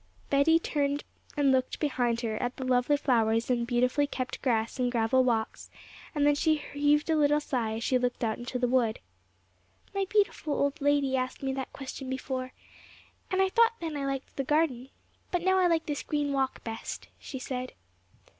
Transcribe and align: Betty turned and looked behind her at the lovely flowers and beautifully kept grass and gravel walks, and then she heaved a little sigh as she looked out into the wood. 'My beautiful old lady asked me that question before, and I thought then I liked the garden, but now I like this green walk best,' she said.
Betty 0.31 0.57
turned 0.57 1.03
and 1.37 1.51
looked 1.51 1.79
behind 1.79 2.21
her 2.21 2.35
at 2.41 2.57
the 2.57 2.63
lovely 2.63 2.97
flowers 2.97 3.51
and 3.51 3.67
beautifully 3.67 4.07
kept 4.07 4.41
grass 4.41 4.79
and 4.79 4.91
gravel 4.91 5.23
walks, 5.23 5.69
and 6.15 6.25
then 6.25 6.33
she 6.33 6.55
heaved 6.57 7.07
a 7.11 7.15
little 7.15 7.39
sigh 7.39 7.75
as 7.75 7.83
she 7.83 7.99
looked 7.99 8.23
out 8.23 8.39
into 8.39 8.57
the 8.57 8.67
wood. 8.67 8.97
'My 9.93 10.05
beautiful 10.09 10.55
old 10.55 10.81
lady 10.81 11.15
asked 11.15 11.43
me 11.43 11.53
that 11.53 11.71
question 11.71 12.09
before, 12.09 12.51
and 13.29 13.43
I 13.43 13.49
thought 13.49 13.73
then 13.79 13.95
I 13.95 14.07
liked 14.07 14.37
the 14.37 14.43
garden, 14.43 14.89
but 15.29 15.43
now 15.43 15.59
I 15.59 15.67
like 15.67 15.85
this 15.85 16.01
green 16.01 16.33
walk 16.33 16.63
best,' 16.63 17.07
she 17.19 17.37
said. 17.37 17.73